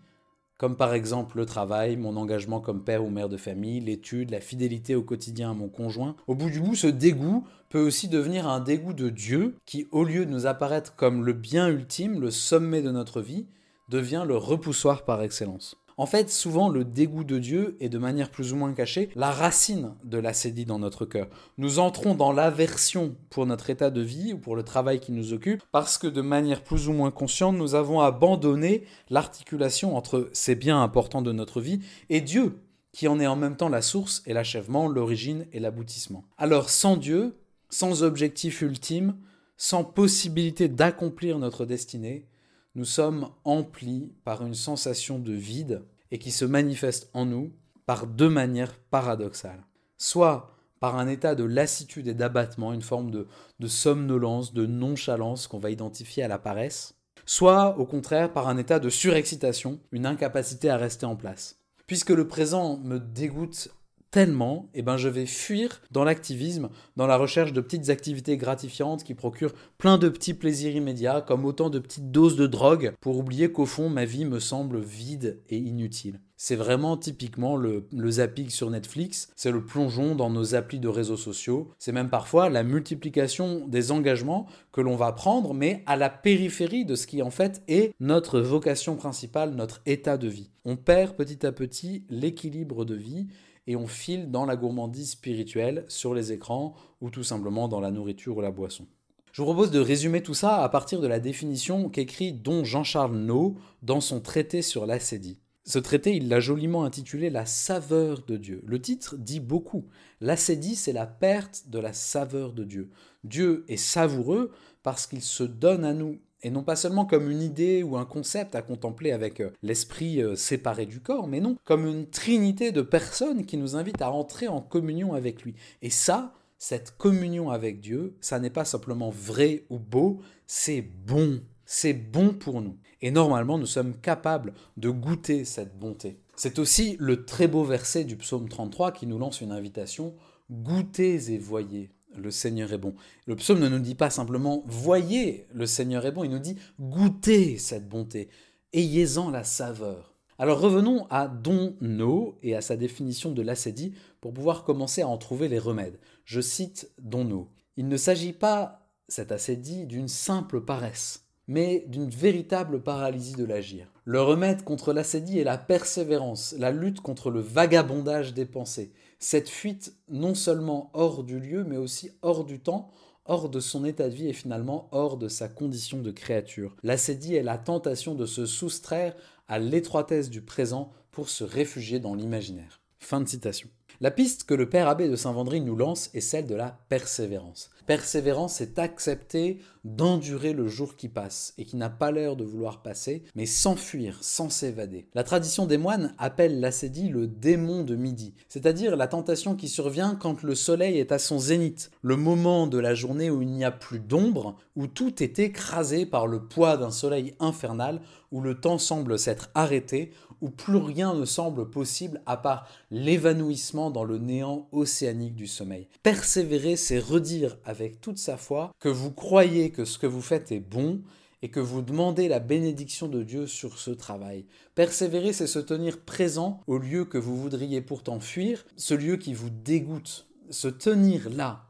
comme 0.60 0.76
par 0.76 0.92
exemple 0.92 1.38
le 1.38 1.46
travail, 1.46 1.96
mon 1.96 2.18
engagement 2.18 2.60
comme 2.60 2.84
père 2.84 3.02
ou 3.02 3.08
mère 3.08 3.30
de 3.30 3.38
famille, 3.38 3.80
l'étude, 3.80 4.30
la 4.30 4.42
fidélité 4.42 4.94
au 4.94 5.02
quotidien 5.02 5.52
à 5.52 5.54
mon 5.54 5.70
conjoint. 5.70 6.16
Au 6.26 6.34
bout 6.34 6.50
du 6.50 6.60
bout, 6.60 6.74
ce 6.74 6.86
dégoût 6.86 7.46
peut 7.70 7.80
aussi 7.80 8.08
devenir 8.08 8.46
un 8.46 8.60
dégoût 8.60 8.92
de 8.92 9.08
Dieu 9.08 9.56
qui, 9.64 9.88
au 9.90 10.04
lieu 10.04 10.26
de 10.26 10.30
nous 10.30 10.44
apparaître 10.44 10.94
comme 10.96 11.24
le 11.24 11.32
bien 11.32 11.68
ultime, 11.68 12.20
le 12.20 12.30
sommet 12.30 12.82
de 12.82 12.90
notre 12.90 13.22
vie, 13.22 13.46
devient 13.88 14.24
le 14.26 14.36
repoussoir 14.36 15.06
par 15.06 15.22
excellence. 15.22 15.76
En 15.96 16.06
fait, 16.06 16.30
souvent, 16.30 16.68
le 16.68 16.84
dégoût 16.84 17.24
de 17.24 17.38
Dieu 17.38 17.76
est 17.80 17.88
de 17.88 17.98
manière 17.98 18.30
plus 18.30 18.52
ou 18.52 18.56
moins 18.56 18.72
cachée 18.72 19.10
la 19.14 19.30
racine 19.30 19.94
de 20.04 20.18
l'acédie 20.18 20.64
dans 20.64 20.78
notre 20.78 21.04
cœur. 21.04 21.28
Nous 21.58 21.78
entrons 21.78 22.14
dans 22.14 22.32
l'aversion 22.32 23.16
pour 23.28 23.46
notre 23.46 23.70
état 23.70 23.90
de 23.90 24.00
vie 24.00 24.32
ou 24.32 24.38
pour 24.38 24.56
le 24.56 24.62
travail 24.62 25.00
qui 25.00 25.12
nous 25.12 25.32
occupe 25.32 25.62
parce 25.72 25.98
que 25.98 26.06
de 26.06 26.20
manière 26.20 26.62
plus 26.62 26.88
ou 26.88 26.92
moins 26.92 27.10
consciente, 27.10 27.56
nous 27.56 27.74
avons 27.74 28.00
abandonné 28.00 28.84
l'articulation 29.08 29.96
entre 29.96 30.30
ces 30.32 30.54
biens 30.54 30.82
importants 30.82 31.22
de 31.22 31.32
notre 31.32 31.60
vie 31.60 31.80
et 32.08 32.20
Dieu, 32.20 32.58
qui 32.92 33.08
en 33.08 33.20
est 33.20 33.26
en 33.26 33.36
même 33.36 33.56
temps 33.56 33.68
la 33.68 33.82
source 33.82 34.22
et 34.26 34.32
l'achèvement, 34.32 34.88
l'origine 34.88 35.46
et 35.52 35.60
l'aboutissement. 35.60 36.24
Alors 36.38 36.70
sans 36.70 36.96
Dieu, 36.96 37.36
sans 37.68 38.02
objectif 38.02 38.62
ultime, 38.62 39.16
sans 39.56 39.84
possibilité 39.84 40.68
d'accomplir 40.68 41.38
notre 41.38 41.66
destinée, 41.66 42.26
nous 42.74 42.84
sommes 42.84 43.30
emplis 43.44 44.12
par 44.24 44.44
une 44.44 44.54
sensation 44.54 45.18
de 45.18 45.32
vide 45.32 45.82
et 46.10 46.18
qui 46.18 46.30
se 46.30 46.44
manifeste 46.44 47.10
en 47.14 47.26
nous 47.26 47.52
par 47.86 48.06
deux 48.06 48.28
manières 48.28 48.76
paradoxales. 48.90 49.64
Soit 49.98 50.54
par 50.78 50.96
un 50.96 51.08
état 51.08 51.34
de 51.34 51.44
lassitude 51.44 52.08
et 52.08 52.14
d'abattement, 52.14 52.72
une 52.72 52.82
forme 52.82 53.10
de, 53.10 53.26
somnolence, 53.66 54.54
de 54.54 54.66
nonchalance 54.66 55.46
qu'on 55.46 55.58
va 55.58 55.70
identifier 55.70 56.22
à 56.22 56.28
la 56.28 56.38
paresse, 56.38 56.94
soit 57.26 57.78
au 57.78 57.84
contraire 57.84 58.32
par 58.32 58.48
un 58.48 58.56
état 58.56 58.78
de 58.78 58.88
surexcitation, 58.88 59.78
une 59.92 60.06
incapacité 60.06 60.70
à 60.70 60.78
rester 60.78 61.06
en 61.06 61.16
place. 61.16 61.58
Puisque 61.86 62.10
le 62.10 62.26
présent 62.28 62.78
me 62.78 62.98
dégoûte 62.98 63.68
tellement, 64.10 64.68
eh 64.74 64.82
ben 64.82 64.96
je 64.96 65.08
vais 65.08 65.26
fuir 65.26 65.80
dans 65.90 66.04
l'activisme, 66.04 66.68
dans 66.96 67.06
la 67.06 67.16
recherche 67.16 67.52
de 67.52 67.60
petites 67.60 67.90
activités 67.90 68.36
gratifiantes 68.36 69.04
qui 69.04 69.14
procurent 69.14 69.54
plein 69.78 69.98
de 69.98 70.08
petits 70.08 70.34
plaisirs 70.34 70.74
immédiats, 70.74 71.20
comme 71.20 71.44
autant 71.44 71.70
de 71.70 71.78
petites 71.78 72.10
doses 72.10 72.36
de 72.36 72.46
drogue, 72.46 72.92
pour 73.00 73.18
oublier 73.18 73.52
qu'au 73.52 73.66
fond 73.66 73.88
ma 73.88 74.04
vie 74.04 74.24
me 74.24 74.40
semble 74.40 74.80
vide 74.80 75.40
et 75.48 75.56
inutile. 75.56 76.20
C'est 76.36 76.56
vraiment 76.56 76.96
typiquement 76.96 77.54
le, 77.54 77.86
le 77.92 78.10
zapping 78.10 78.48
sur 78.48 78.70
Netflix, 78.70 79.28
c'est 79.36 79.50
le 79.52 79.62
plongeon 79.62 80.14
dans 80.14 80.30
nos 80.30 80.54
applis 80.54 80.80
de 80.80 80.88
réseaux 80.88 81.18
sociaux, 81.18 81.70
c'est 81.78 81.92
même 81.92 82.08
parfois 82.08 82.48
la 82.48 82.62
multiplication 82.62 83.66
des 83.68 83.92
engagements 83.92 84.46
que 84.72 84.80
l'on 84.80 84.96
va 84.96 85.12
prendre, 85.12 85.52
mais 85.52 85.82
à 85.84 85.96
la 85.96 86.08
périphérie 86.08 86.86
de 86.86 86.94
ce 86.94 87.06
qui 87.06 87.20
en 87.20 87.30
fait 87.30 87.62
est 87.68 87.92
notre 88.00 88.40
vocation 88.40 88.96
principale, 88.96 89.54
notre 89.54 89.82
état 89.84 90.16
de 90.16 90.28
vie. 90.28 90.50
On 90.64 90.76
perd 90.76 91.14
petit 91.14 91.44
à 91.44 91.52
petit 91.52 92.04
l'équilibre 92.08 92.86
de 92.86 92.94
vie 92.94 93.28
et 93.66 93.76
on 93.76 93.86
file 93.86 94.30
dans 94.30 94.44
la 94.44 94.56
gourmandise 94.56 95.10
spirituelle 95.10 95.84
sur 95.88 96.14
les 96.14 96.32
écrans 96.32 96.74
ou 97.00 97.10
tout 97.10 97.24
simplement 97.24 97.68
dans 97.68 97.80
la 97.80 97.90
nourriture 97.90 98.36
ou 98.36 98.40
la 98.40 98.50
boisson. 98.50 98.86
Je 99.32 99.42
vous 99.42 99.46
propose 99.46 99.70
de 99.70 99.78
résumer 99.78 100.22
tout 100.22 100.34
ça 100.34 100.62
à 100.62 100.68
partir 100.68 101.00
de 101.00 101.06
la 101.06 101.20
définition 101.20 101.88
qu'écrit 101.88 102.32
Don 102.32 102.64
Jean-Charles 102.64 103.16
Nau 103.16 103.56
dans 103.82 104.00
son 104.00 104.20
traité 104.20 104.60
sur 104.60 104.86
l'acédie. 104.86 105.38
Ce 105.64 105.78
traité, 105.78 106.16
il 106.16 106.28
l'a 106.28 106.40
joliment 106.40 106.84
intitulé 106.84 107.30
La 107.30 107.46
saveur 107.46 108.24
de 108.24 108.36
Dieu. 108.36 108.62
Le 108.66 108.80
titre 108.80 109.16
dit 109.16 109.38
beaucoup. 109.38 109.86
L'acédie, 110.20 110.74
c'est 110.74 110.92
la 110.92 111.06
perte 111.06 111.68
de 111.68 111.78
la 111.78 111.92
saveur 111.92 112.52
de 112.52 112.64
Dieu. 112.64 112.90
Dieu 113.22 113.64
est 113.68 113.76
savoureux 113.76 114.50
parce 114.82 115.06
qu'il 115.06 115.22
se 115.22 115.44
donne 115.44 115.84
à 115.84 115.92
nous 115.92 116.18
et 116.42 116.50
non 116.50 116.62
pas 116.62 116.76
seulement 116.76 117.04
comme 117.04 117.30
une 117.30 117.42
idée 117.42 117.82
ou 117.82 117.96
un 117.96 118.04
concept 118.04 118.54
à 118.54 118.62
contempler 118.62 119.12
avec 119.12 119.40
euh, 119.40 119.50
l'esprit 119.62 120.22
euh, 120.22 120.36
séparé 120.36 120.86
du 120.86 121.00
corps, 121.00 121.28
mais 121.28 121.40
non, 121.40 121.56
comme 121.64 121.86
une 121.86 122.08
trinité 122.08 122.72
de 122.72 122.82
personnes 122.82 123.44
qui 123.44 123.56
nous 123.56 123.76
invitent 123.76 124.02
à 124.02 124.10
entrer 124.10 124.48
en 124.48 124.60
communion 124.60 125.14
avec 125.14 125.42
lui. 125.42 125.54
Et 125.82 125.90
ça, 125.90 126.34
cette 126.58 126.96
communion 126.96 127.50
avec 127.50 127.80
Dieu, 127.80 128.16
ça 128.20 128.38
n'est 128.38 128.50
pas 128.50 128.64
simplement 128.64 129.10
vrai 129.10 129.64
ou 129.70 129.78
beau, 129.78 130.20
c'est 130.46 130.82
bon. 130.82 131.40
C'est 131.72 131.94
bon 131.94 132.34
pour 132.34 132.62
nous. 132.62 132.76
Et 133.00 133.12
normalement, 133.12 133.56
nous 133.56 133.66
sommes 133.66 133.94
capables 133.94 134.54
de 134.76 134.90
goûter 134.90 135.44
cette 135.44 135.78
bonté. 135.78 136.18
C'est 136.34 136.58
aussi 136.58 136.96
le 136.98 137.24
très 137.24 137.46
beau 137.46 137.62
verset 137.62 138.02
du 138.02 138.16
psaume 138.16 138.48
33 138.48 138.90
qui 138.90 139.06
nous 139.06 139.18
lance 139.18 139.40
une 139.40 139.52
invitation. 139.52 140.16
Goûtez 140.50 141.32
et 141.32 141.38
voyez 141.38 141.92
le 142.16 142.30
Seigneur 142.30 142.72
est 142.72 142.78
bon. 142.78 142.94
Le 143.26 143.36
psaume 143.36 143.60
ne 143.60 143.68
nous 143.68 143.78
dit 143.78 143.94
pas 143.94 144.10
simplement 144.10 144.62
voyez, 144.66 145.46
le 145.52 145.66
Seigneur 145.66 146.06
est 146.06 146.12
bon, 146.12 146.24
il 146.24 146.30
nous 146.30 146.38
dit 146.38 146.56
goûtez 146.80 147.58
cette 147.58 147.88
bonté, 147.88 148.28
ayez-en 148.72 149.30
la 149.30 149.44
saveur. 149.44 150.14
Alors 150.38 150.60
revenons 150.60 151.06
à 151.10 151.28
Don 151.28 151.76
No 151.82 152.38
et 152.42 152.56
à 152.56 152.62
sa 152.62 152.76
définition 152.76 153.30
de 153.30 153.42
l'acédie 153.42 153.92
pour 154.20 154.32
pouvoir 154.32 154.64
commencer 154.64 155.02
à 155.02 155.08
en 155.08 155.18
trouver 155.18 155.48
les 155.48 155.58
remèdes. 155.58 155.98
Je 156.24 156.40
cite 156.40 156.90
Don 156.98 157.24
No. 157.24 157.48
Il 157.76 157.88
ne 157.88 157.96
s'agit 157.96 158.32
pas 158.32 158.88
cet 159.06 159.32
assédie 159.32 159.84
d'une 159.84 160.08
simple 160.08 160.62
paresse, 160.62 161.26
mais 161.46 161.84
d'une 161.88 162.08
véritable 162.08 162.80
paralysie 162.82 163.34
de 163.34 163.44
l'agir. 163.44 163.86
Le 164.04 164.22
remède 164.22 164.64
contre 164.64 164.92
l'assédie 164.92 165.38
est 165.38 165.44
la 165.44 165.58
persévérance, 165.58 166.54
la 166.58 166.70
lutte 166.70 167.00
contre 167.00 167.30
le 167.30 167.40
vagabondage 167.40 168.32
des 168.32 168.46
pensées, 168.46 168.92
cette 169.20 169.48
fuite 169.48 169.94
non 170.08 170.34
seulement 170.34 170.90
hors 170.94 171.22
du 171.22 171.38
lieu, 171.38 171.62
mais 171.62 171.76
aussi 171.76 172.10
hors 172.22 172.44
du 172.44 172.58
temps, 172.58 172.90
hors 173.26 173.48
de 173.48 173.60
son 173.60 173.84
état 173.84 174.08
de 174.08 174.14
vie 174.14 174.28
et 174.28 174.32
finalement 174.32 174.88
hors 174.90 175.16
de 175.16 175.28
sa 175.28 175.48
condition 175.48 176.00
de 176.00 176.10
créature. 176.10 176.74
L'assédie 176.82 177.36
est 177.36 177.42
la 177.42 177.58
tentation 177.58 178.14
de 178.14 178.26
se 178.26 178.46
soustraire 178.46 179.14
à 179.46 179.58
l'étroitesse 179.58 180.30
du 180.30 180.40
présent 180.40 180.90
pour 181.12 181.28
se 181.28 181.44
réfugier 181.44 182.00
dans 182.00 182.14
l'imaginaire. 182.14 182.80
Fin 182.98 183.20
de 183.20 183.28
citation. 183.28 183.68
La 184.00 184.10
piste 184.10 184.44
que 184.44 184.54
le 184.54 184.68
père 184.68 184.88
abbé 184.88 185.08
de 185.08 185.16
Saint-Vendry 185.16 185.60
nous 185.60 185.76
lance 185.76 186.10
est 186.14 186.20
celle 186.20 186.46
de 186.46 186.54
la 186.54 186.80
persévérance. 186.88 187.70
Persévérance, 187.90 188.54
c'est 188.54 188.78
accepter 188.78 189.58
d'endurer 189.82 190.52
le 190.52 190.68
jour 190.68 190.94
qui 190.94 191.08
passe 191.08 191.54
et 191.58 191.64
qui 191.64 191.76
n'a 191.76 191.90
pas 191.90 192.12
l'air 192.12 192.36
de 192.36 192.44
vouloir 192.44 192.82
passer, 192.82 193.24
mais 193.34 193.46
s'enfuir, 193.46 194.18
sans 194.20 194.48
s'évader. 194.48 195.08
La 195.12 195.24
tradition 195.24 195.66
des 195.66 195.76
moines 195.76 196.14
appelle 196.16 196.60
l'assédie 196.60 197.08
le 197.08 197.26
démon 197.26 197.82
de 197.82 197.96
midi, 197.96 198.34
c'est-à-dire 198.48 198.94
la 198.94 199.08
tentation 199.08 199.56
qui 199.56 199.66
survient 199.66 200.14
quand 200.14 200.44
le 200.44 200.54
soleil 200.54 200.98
est 200.98 201.10
à 201.10 201.18
son 201.18 201.40
zénith, 201.40 201.90
le 202.02 202.14
moment 202.14 202.68
de 202.68 202.78
la 202.78 202.94
journée 202.94 203.28
où 203.28 203.42
il 203.42 203.50
n'y 203.50 203.64
a 203.64 203.72
plus 203.72 203.98
d'ombre, 203.98 204.56
où 204.76 204.86
tout 204.86 205.20
est 205.20 205.40
écrasé 205.40 206.06
par 206.06 206.28
le 206.28 206.44
poids 206.46 206.76
d'un 206.76 206.92
soleil 206.92 207.34
infernal, 207.40 208.02
où 208.30 208.40
le 208.40 208.60
temps 208.60 208.78
semble 208.78 209.18
s'être 209.18 209.50
arrêté, 209.56 210.12
où 210.40 210.50
plus 210.50 210.76
rien 210.76 211.14
ne 211.14 211.24
semble 211.24 211.68
possible 211.68 212.22
à 212.26 212.36
part 212.36 212.66
l'évanouissement 212.90 213.90
dans 213.90 214.04
le 214.04 214.18
néant 214.18 214.68
océanique 214.72 215.34
du 215.34 215.46
sommeil. 215.46 215.88
Persévérer, 216.02 216.76
c'est 216.76 216.98
redire 216.98 217.58
avec 217.64 217.79
toute 217.88 218.18
sa 218.18 218.36
foi 218.36 218.72
que 218.78 218.88
vous 218.88 219.10
croyez 219.10 219.70
que 219.70 219.84
ce 219.84 219.98
que 219.98 220.06
vous 220.06 220.22
faites 220.22 220.52
est 220.52 220.60
bon 220.60 221.00
et 221.42 221.48
que 221.48 221.60
vous 221.60 221.82
demandez 221.82 222.28
la 222.28 222.38
bénédiction 222.38 223.08
de 223.08 223.22
Dieu 223.22 223.46
sur 223.46 223.78
ce 223.78 223.90
travail. 223.90 224.44
Persévérer, 224.74 225.32
c'est 225.32 225.46
se 225.46 225.58
tenir 225.58 226.00
présent 226.00 226.60
au 226.66 226.78
lieu 226.78 227.04
que 227.04 227.18
vous 227.18 227.36
voudriez 227.40 227.80
pourtant 227.80 228.20
fuir, 228.20 228.66
ce 228.76 228.94
lieu 228.94 229.16
qui 229.16 229.32
vous 229.32 229.50
dégoûte. 229.50 230.26
Se 230.50 230.68
tenir 230.68 231.30
là, 231.30 231.69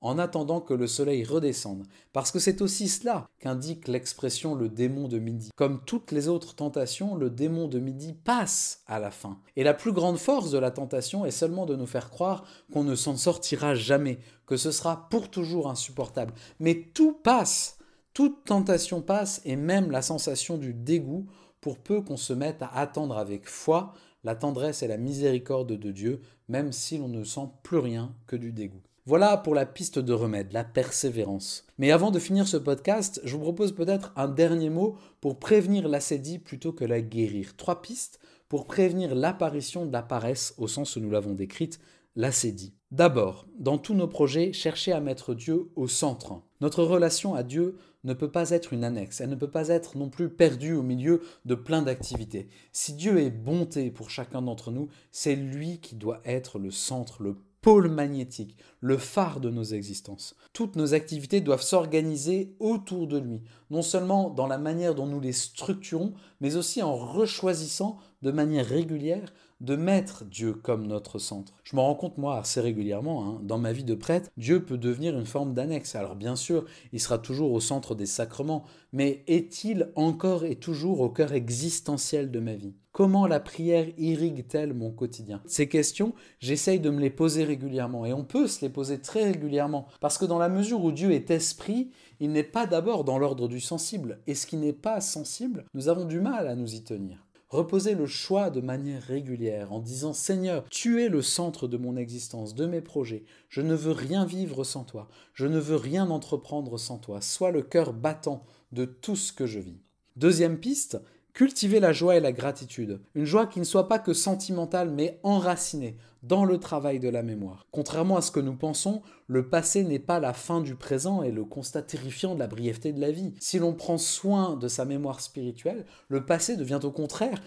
en 0.00 0.18
attendant 0.18 0.60
que 0.60 0.74
le 0.74 0.86
soleil 0.86 1.24
redescende, 1.24 1.86
parce 2.12 2.30
que 2.30 2.38
c'est 2.38 2.62
aussi 2.62 2.88
cela 2.88 3.28
qu'indique 3.38 3.88
l'expression 3.88 4.54
le 4.54 4.68
démon 4.68 5.08
de 5.08 5.18
midi. 5.18 5.50
Comme 5.56 5.82
toutes 5.84 6.12
les 6.12 6.28
autres 6.28 6.54
tentations, 6.54 7.14
le 7.14 7.30
démon 7.30 7.68
de 7.68 7.78
midi 7.78 8.12
passe 8.12 8.82
à 8.86 8.98
la 8.98 9.10
fin. 9.10 9.38
Et 9.56 9.64
la 9.64 9.74
plus 9.74 9.92
grande 9.92 10.18
force 10.18 10.50
de 10.50 10.58
la 10.58 10.70
tentation 10.70 11.26
est 11.26 11.30
seulement 11.30 11.66
de 11.66 11.76
nous 11.76 11.86
faire 11.86 12.10
croire 12.10 12.44
qu'on 12.72 12.84
ne 12.84 12.94
s'en 12.94 13.16
sortira 13.16 13.74
jamais, 13.74 14.18
que 14.46 14.56
ce 14.56 14.70
sera 14.70 15.08
pour 15.10 15.30
toujours 15.30 15.68
insupportable. 15.68 16.34
Mais 16.58 16.90
tout 16.94 17.12
passe, 17.12 17.78
toute 18.14 18.44
tentation 18.44 19.02
passe, 19.02 19.42
et 19.44 19.56
même 19.56 19.90
la 19.90 20.02
sensation 20.02 20.56
du 20.56 20.72
dégoût, 20.72 21.26
pour 21.60 21.78
peu 21.78 22.00
qu'on 22.00 22.16
se 22.16 22.32
mette 22.32 22.62
à 22.62 22.74
attendre 22.74 23.18
avec 23.18 23.46
foi 23.46 23.92
la 24.24 24.34
tendresse 24.34 24.82
et 24.82 24.88
la 24.88 24.96
miséricorde 24.96 25.72
de 25.72 25.92
Dieu, 25.92 26.20
même 26.48 26.72
si 26.72 26.98
l'on 26.98 27.08
ne 27.08 27.24
sent 27.24 27.48
plus 27.62 27.78
rien 27.78 28.14
que 28.26 28.36
du 28.36 28.52
dégoût. 28.52 28.82
Voilà 29.10 29.36
pour 29.36 29.56
la 29.56 29.66
piste 29.66 29.98
de 29.98 30.12
remède, 30.12 30.52
la 30.52 30.62
persévérance. 30.62 31.66
Mais 31.78 31.90
avant 31.90 32.12
de 32.12 32.20
finir 32.20 32.46
ce 32.46 32.56
podcast, 32.56 33.20
je 33.24 33.34
vous 33.34 33.42
propose 33.42 33.74
peut-être 33.74 34.12
un 34.14 34.28
dernier 34.28 34.70
mot 34.70 34.94
pour 35.20 35.40
prévenir 35.40 35.88
l'assédie 35.88 36.38
plutôt 36.38 36.72
que 36.72 36.84
la 36.84 37.00
guérir. 37.00 37.56
Trois 37.56 37.82
pistes 37.82 38.20
pour 38.48 38.66
prévenir 38.66 39.16
l'apparition 39.16 39.84
de 39.84 39.92
la 39.92 40.04
paresse 40.04 40.54
au 40.58 40.68
sens 40.68 40.94
où 40.94 41.00
nous 41.00 41.10
l'avons 41.10 41.34
décrite, 41.34 41.80
l'assédie. 42.14 42.72
D'abord, 42.92 43.48
dans 43.58 43.78
tous 43.78 43.94
nos 43.94 44.06
projets, 44.06 44.52
cherchez 44.52 44.92
à 44.92 45.00
mettre 45.00 45.34
Dieu 45.34 45.72
au 45.74 45.88
centre. 45.88 46.42
Notre 46.60 46.84
relation 46.84 47.34
à 47.34 47.42
Dieu 47.42 47.78
ne 48.04 48.14
peut 48.14 48.30
pas 48.30 48.50
être 48.50 48.72
une 48.72 48.84
annexe, 48.84 49.20
elle 49.20 49.30
ne 49.30 49.34
peut 49.34 49.50
pas 49.50 49.68
être 49.68 49.98
non 49.98 50.08
plus 50.08 50.28
perdue 50.28 50.74
au 50.74 50.82
milieu 50.82 51.20
de 51.46 51.56
plein 51.56 51.82
d'activités. 51.82 52.48
Si 52.70 52.92
Dieu 52.92 53.18
est 53.18 53.30
bonté 53.30 53.90
pour 53.90 54.08
chacun 54.08 54.40
d'entre 54.40 54.70
nous, 54.70 54.88
c'est 55.10 55.34
lui 55.34 55.80
qui 55.80 55.96
doit 55.96 56.20
être 56.24 56.60
le 56.60 56.70
centre, 56.70 57.24
le 57.24 57.34
pôle 57.60 57.88
magnétique, 57.88 58.56
le 58.80 58.96
phare 58.96 59.40
de 59.40 59.50
nos 59.50 59.64
existences. 59.64 60.34
Toutes 60.52 60.76
nos 60.76 60.94
activités 60.94 61.40
doivent 61.40 61.62
s'organiser 61.62 62.54
autour 62.58 63.06
de 63.06 63.18
lui, 63.18 63.42
non 63.70 63.82
seulement 63.82 64.30
dans 64.30 64.46
la 64.46 64.58
manière 64.58 64.94
dont 64.94 65.06
nous 65.06 65.20
les 65.20 65.32
structurons, 65.32 66.14
mais 66.40 66.56
aussi 66.56 66.82
en 66.82 66.96
rechoisissant 66.96 67.98
de 68.22 68.30
manière 68.30 68.66
régulière 68.66 69.32
de 69.60 69.76
mettre 69.76 70.24
Dieu 70.24 70.54
comme 70.54 70.86
notre 70.86 71.18
centre. 71.18 71.52
Je 71.64 71.76
me 71.76 71.80
rends 71.80 71.94
compte, 71.94 72.16
moi, 72.16 72.38
assez 72.38 72.60
régulièrement, 72.60 73.26
hein, 73.26 73.40
dans 73.42 73.58
ma 73.58 73.72
vie 73.72 73.84
de 73.84 73.94
prêtre, 73.94 74.30
Dieu 74.38 74.64
peut 74.64 74.78
devenir 74.78 75.18
une 75.18 75.26
forme 75.26 75.52
d'annexe. 75.52 75.94
Alors 75.94 76.16
bien 76.16 76.34
sûr, 76.34 76.64
il 76.92 77.00
sera 77.00 77.18
toujours 77.18 77.52
au 77.52 77.60
centre 77.60 77.94
des 77.94 78.06
sacrements, 78.06 78.64
mais 78.92 79.22
est-il 79.26 79.92
encore 79.96 80.44
et 80.44 80.56
toujours 80.56 81.00
au 81.00 81.10
cœur 81.10 81.34
existentiel 81.34 82.30
de 82.30 82.40
ma 82.40 82.54
vie? 82.54 82.74
Comment 83.00 83.26
la 83.26 83.40
prière 83.40 83.86
irrigue-t-elle 83.96 84.74
mon 84.74 84.90
quotidien? 84.90 85.40
Ces 85.46 85.70
questions, 85.70 86.12
j'essaye 86.38 86.80
de 86.80 86.90
me 86.90 87.00
les 87.00 87.08
poser 87.08 87.44
régulièrement, 87.44 88.04
et 88.04 88.12
on 88.12 88.24
peut 88.24 88.46
se 88.46 88.60
les 88.60 88.68
poser 88.68 89.00
très 89.00 89.24
régulièrement, 89.24 89.86
parce 90.00 90.18
que 90.18 90.26
dans 90.26 90.38
la 90.38 90.50
mesure 90.50 90.84
où 90.84 90.92
Dieu 90.92 91.12
est 91.12 91.30
esprit, 91.30 91.92
il 92.20 92.30
n'est 92.30 92.42
pas 92.42 92.66
d'abord 92.66 93.04
dans 93.04 93.16
l'ordre 93.16 93.48
du 93.48 93.58
sensible, 93.58 94.20
et 94.26 94.34
ce 94.34 94.46
qui 94.46 94.58
n'est 94.58 94.74
pas 94.74 95.00
sensible, 95.00 95.64
nous 95.72 95.88
avons 95.88 96.04
du 96.04 96.20
mal 96.20 96.46
à 96.46 96.54
nous 96.54 96.74
y 96.74 96.84
tenir. 96.84 97.24
Reposez 97.48 97.94
le 97.94 98.04
choix 98.04 98.50
de 98.50 98.60
manière 98.60 99.02
régulière 99.02 99.72
en 99.72 99.80
disant 99.80 100.12
Seigneur, 100.12 100.66
tu 100.68 101.02
es 101.02 101.08
le 101.08 101.22
centre 101.22 101.68
de 101.68 101.78
mon 101.78 101.96
existence, 101.96 102.54
de 102.54 102.66
mes 102.66 102.82
projets. 102.82 103.24
Je 103.48 103.62
ne 103.62 103.74
veux 103.74 103.92
rien 103.92 104.26
vivre 104.26 104.62
sans 104.62 104.84
toi. 104.84 105.08
Je 105.32 105.46
ne 105.46 105.58
veux 105.58 105.76
rien 105.76 106.10
entreprendre 106.10 106.76
sans 106.76 106.98
toi. 106.98 107.22
Sois 107.22 107.50
le 107.50 107.62
cœur 107.62 107.94
battant 107.94 108.44
de 108.72 108.84
tout 108.84 109.16
ce 109.16 109.32
que 109.32 109.46
je 109.46 109.58
vis. 109.58 109.80
Deuxième 110.16 110.58
piste, 110.58 111.00
cultiver 111.32 111.80
la 111.80 111.92
joie 111.92 112.16
et 112.16 112.20
la 112.20 112.32
gratitude. 112.32 113.00
Une 113.14 113.24
joie 113.24 113.46
qui 113.46 113.60
ne 113.60 113.64
soit 113.64 113.88
pas 113.88 113.98
que 113.98 114.12
sentimentale 114.12 114.90
mais 114.90 115.20
enracinée 115.22 115.96
dans 116.22 116.44
le 116.44 116.58
travail 116.58 117.00
de 117.00 117.08
la 117.08 117.22
mémoire. 117.22 117.66
Contrairement 117.70 118.16
à 118.16 118.22
ce 118.22 118.30
que 118.30 118.40
nous 118.40 118.56
pensons, 118.56 119.02
le 119.26 119.48
passé 119.48 119.84
n'est 119.84 119.98
pas 119.98 120.20
la 120.20 120.32
fin 120.32 120.60
du 120.60 120.74
présent 120.74 121.22
et 121.22 121.30
le 121.30 121.44
constat 121.44 121.82
terrifiant 121.82 122.34
de 122.34 122.40
la 122.40 122.46
brièveté 122.46 122.92
de 122.92 123.00
la 123.00 123.10
vie. 123.10 123.34
Si 123.38 123.58
l'on 123.58 123.72
prend 123.72 123.98
soin 123.98 124.56
de 124.56 124.68
sa 124.68 124.84
mémoire 124.84 125.20
spirituelle, 125.20 125.86
le 126.08 126.24
passé 126.26 126.56
devient 126.56 126.80
au 126.82 126.90
contraire 126.90 127.40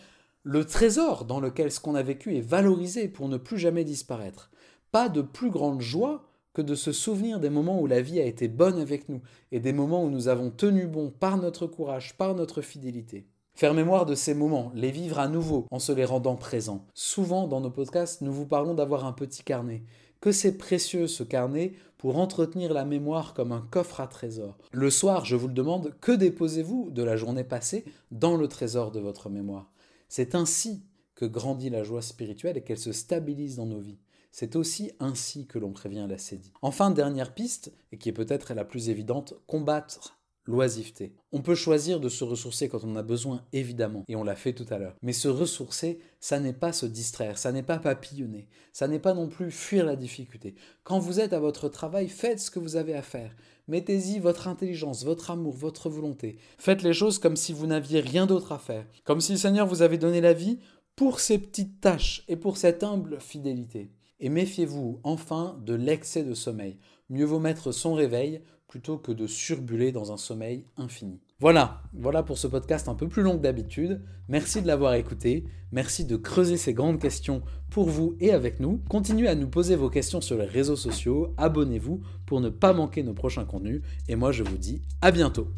le 0.43 0.65
trésor 0.65 1.25
dans 1.25 1.39
lequel 1.39 1.71
ce 1.71 1.79
qu'on 1.79 1.95
a 1.95 2.03
vécu 2.03 2.35
est 2.35 2.41
valorisé 2.41 3.07
pour 3.07 3.29
ne 3.29 3.37
plus 3.37 3.57
jamais 3.57 3.83
disparaître. 3.83 4.51
Pas 4.91 5.07
de 5.07 5.21
plus 5.21 5.49
grande 5.49 5.81
joie 5.81 6.25
que 6.53 6.61
de 6.61 6.75
se 6.75 6.91
souvenir 6.91 7.39
des 7.39 7.49
moments 7.49 7.79
où 7.79 7.87
la 7.87 8.01
vie 8.01 8.19
a 8.19 8.25
été 8.25 8.47
bonne 8.47 8.79
avec 8.79 9.09
nous 9.09 9.21
et 9.51 9.59
des 9.59 9.73
moments 9.73 10.03
où 10.03 10.09
nous 10.09 10.27
avons 10.27 10.51
tenu 10.51 10.85
bon 10.85 11.09
par 11.09 11.37
notre 11.37 11.65
courage, 11.65 12.15
par 12.17 12.35
notre 12.35 12.61
fidélité. 12.61 13.25
Faire 13.55 13.75
mémoire 13.75 14.07
de 14.07 14.15
ces 14.15 14.33
moments, 14.33 14.71
les 14.73 14.89
vivre 14.89 15.19
à 15.19 15.27
nouveau 15.27 15.67
en 15.69 15.77
se 15.77 15.91
les 15.91 16.05
rendant 16.05 16.35
présents. 16.35 16.87
Souvent 16.95 17.47
dans 17.47 17.61
nos 17.61 17.69
podcasts, 17.69 18.21
nous 18.21 18.33
vous 18.33 18.47
parlons 18.47 18.73
d'avoir 18.73 19.05
un 19.05 19.13
petit 19.13 19.43
carnet. 19.43 19.83
Que 20.21 20.31
c'est 20.31 20.57
précieux 20.57 21.05
ce 21.05 21.21
carnet 21.21 21.73
pour 21.99 22.17
entretenir 22.17 22.73
la 22.73 22.83
mémoire 22.83 23.35
comme 23.35 23.51
un 23.51 23.61
coffre 23.69 24.01
à 24.01 24.07
trésor. 24.07 24.57
Le 24.71 24.89
soir, 24.89 25.23
je 25.25 25.35
vous 25.35 25.47
le 25.47 25.53
demande, 25.53 25.93
que 26.01 26.11
déposez-vous 26.11 26.89
de 26.89 27.03
la 27.03 27.15
journée 27.15 27.43
passée 27.43 27.85
dans 28.09 28.37
le 28.37 28.47
trésor 28.47 28.91
de 28.91 28.99
votre 28.99 29.29
mémoire? 29.29 29.71
C'est 30.09 30.33
ainsi 30.33 30.83
que 31.13 31.25
grandit 31.25 31.69
la 31.69 31.83
joie 31.83 32.01
spirituelle 32.01 32.57
et 32.57 32.63
qu'elle 32.63 32.79
se 32.79 32.91
stabilise 32.91 33.57
dans 33.57 33.67
nos 33.67 33.81
vies. 33.81 33.99
C'est 34.31 34.55
aussi 34.55 34.91
ainsi 34.99 35.45
que 35.45 35.59
l'on 35.59 35.73
prévient 35.73 36.07
l'assédie. 36.09 36.53
Enfin, 36.63 36.89
dernière 36.89 37.35
piste, 37.35 37.71
et 37.91 37.99
qui 37.99 38.09
est 38.09 38.13
peut-être 38.13 38.55
la 38.55 38.65
plus 38.65 38.89
évidente, 38.89 39.35
combattre 39.45 40.17
l'oisiveté. 40.45 41.13
On 41.31 41.41
peut 41.41 41.55
choisir 41.55 41.99
de 41.99 42.09
se 42.09 42.23
ressourcer 42.23 42.69
quand 42.69 42.83
on 42.83 42.95
a 42.95 43.03
besoin, 43.03 43.45
évidemment, 43.53 44.03
et 44.07 44.15
on 44.15 44.23
l'a 44.23 44.35
fait 44.35 44.53
tout 44.53 44.65
à 44.69 44.77
l'heure. 44.77 44.95
Mais 45.01 45.13
se 45.13 45.27
ressourcer, 45.27 45.99
ça 46.19 46.39
n'est 46.39 46.53
pas 46.53 46.73
se 46.73 46.85
distraire, 46.85 47.37
ça 47.37 47.51
n'est 47.51 47.63
pas 47.63 47.79
papillonner, 47.79 48.47
ça 48.71 48.87
n'est 48.87 48.99
pas 48.99 49.13
non 49.13 49.27
plus 49.27 49.51
fuir 49.51 49.85
la 49.85 49.95
difficulté. 49.95 50.55
Quand 50.83 50.99
vous 50.99 51.19
êtes 51.19 51.33
à 51.33 51.39
votre 51.39 51.69
travail, 51.69 52.07
faites 52.07 52.39
ce 52.39 52.51
que 52.51 52.59
vous 52.59 52.75
avez 52.75 52.95
à 52.95 53.01
faire. 53.01 53.35
Mettez-y 53.67 54.19
votre 54.19 54.47
intelligence, 54.47 55.05
votre 55.05 55.31
amour, 55.31 55.55
votre 55.55 55.89
volonté. 55.89 56.37
Faites 56.57 56.83
les 56.83 56.93
choses 56.93 57.19
comme 57.19 57.37
si 57.37 57.53
vous 57.53 57.67
n'aviez 57.67 58.01
rien 58.01 58.25
d'autre 58.25 58.51
à 58.51 58.59
faire, 58.59 58.85
comme 59.05 59.21
si 59.21 59.31
le 59.31 59.37
Seigneur 59.37 59.67
vous 59.67 59.81
avait 59.81 59.97
donné 59.97 60.19
la 60.19 60.33
vie 60.33 60.59
pour 60.95 61.19
ces 61.19 61.37
petites 61.37 61.79
tâches 61.79 62.23
et 62.27 62.35
pour 62.35 62.57
cette 62.57 62.83
humble 62.83 63.19
fidélité. 63.19 63.91
Et 64.19 64.29
méfiez-vous 64.29 64.99
enfin 65.03 65.59
de 65.65 65.73
l'excès 65.73 66.23
de 66.23 66.33
sommeil. 66.33 66.77
Mieux 67.09 67.25
vaut 67.25 67.39
mettre 67.39 67.71
son 67.71 67.93
réveil 67.93 68.41
plutôt 68.73 68.97
que 68.97 69.11
de 69.11 69.27
surbuler 69.27 69.91
dans 69.91 70.11
un 70.11 70.17
sommeil 70.17 70.65
infini. 70.77 71.19
Voilà, 71.39 71.83
voilà 71.93 72.23
pour 72.23 72.39
ce 72.39 72.47
podcast 72.47 72.89
un 72.89 72.95
peu 72.95 73.07
plus 73.07 73.21
long 73.21 73.37
que 73.37 73.43
d'habitude. 73.43 74.01
Merci 74.29 74.63
de 74.63 74.67
l'avoir 74.67 74.95
écouté, 74.95 75.43
merci 75.71 76.05
de 76.05 76.15
creuser 76.15 76.57
ces 76.57 76.73
grandes 76.73 76.99
questions 76.99 77.43
pour 77.69 77.87
vous 77.87 78.15
et 78.19 78.31
avec 78.31 78.59
nous. 78.59 78.81
Continuez 78.89 79.27
à 79.27 79.35
nous 79.35 79.47
poser 79.47 79.75
vos 79.75 79.91
questions 79.91 80.21
sur 80.21 80.39
les 80.39 80.47
réseaux 80.47 80.75
sociaux, 80.75 81.35
abonnez-vous 81.37 82.01
pour 82.25 82.41
ne 82.41 82.49
pas 82.49 82.73
manquer 82.73 83.03
nos 83.03 83.13
prochains 83.13 83.45
contenus, 83.45 83.83
et 84.07 84.15
moi 84.15 84.31
je 84.31 84.41
vous 84.41 84.57
dis 84.57 84.81
à 85.01 85.11
bientôt. 85.11 85.49